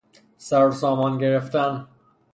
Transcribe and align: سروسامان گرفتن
سروسامان 0.37 1.17
گرفتن 1.17 1.87